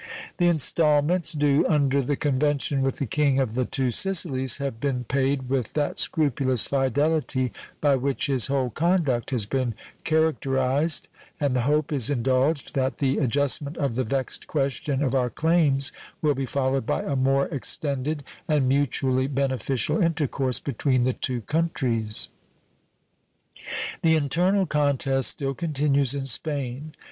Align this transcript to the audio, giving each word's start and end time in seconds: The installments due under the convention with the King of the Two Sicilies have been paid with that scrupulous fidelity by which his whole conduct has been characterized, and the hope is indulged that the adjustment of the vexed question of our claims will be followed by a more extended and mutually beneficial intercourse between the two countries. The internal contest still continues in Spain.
The 0.37 0.47
installments 0.47 1.31
due 1.31 1.63
under 1.67 2.01
the 2.01 2.15
convention 2.15 2.81
with 2.81 2.95
the 2.97 3.05
King 3.05 3.39
of 3.39 3.53
the 3.53 3.65
Two 3.65 3.91
Sicilies 3.91 4.57
have 4.57 4.79
been 4.79 5.03
paid 5.03 5.47
with 5.47 5.73
that 5.73 5.99
scrupulous 5.99 6.65
fidelity 6.65 7.51
by 7.81 7.95
which 7.97 8.25
his 8.25 8.47
whole 8.47 8.71
conduct 8.71 9.29
has 9.29 9.45
been 9.45 9.75
characterized, 10.03 11.07
and 11.39 11.55
the 11.55 11.61
hope 11.69 11.91
is 11.93 12.09
indulged 12.09 12.73
that 12.73 12.97
the 12.97 13.19
adjustment 13.19 13.77
of 13.77 13.93
the 13.93 14.03
vexed 14.03 14.47
question 14.47 15.03
of 15.03 15.13
our 15.13 15.29
claims 15.29 15.91
will 16.19 16.33
be 16.33 16.47
followed 16.47 16.87
by 16.87 17.03
a 17.03 17.15
more 17.15 17.45
extended 17.49 18.23
and 18.47 18.67
mutually 18.67 19.27
beneficial 19.27 20.01
intercourse 20.01 20.59
between 20.59 21.03
the 21.03 21.13
two 21.13 21.41
countries. 21.41 22.29
The 24.01 24.15
internal 24.15 24.65
contest 24.65 25.29
still 25.29 25.53
continues 25.53 26.15
in 26.15 26.25
Spain. 26.25 26.95